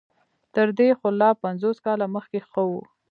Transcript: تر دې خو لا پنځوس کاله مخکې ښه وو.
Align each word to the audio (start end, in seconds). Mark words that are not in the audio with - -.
تر 0.55 0.67
دې 0.77 0.89
خو 0.99 1.07
لا 1.19 1.29
پنځوس 1.43 1.77
کاله 1.85 2.05
مخکې 2.15 2.39
ښه 2.49 2.61
وو. 2.69 2.81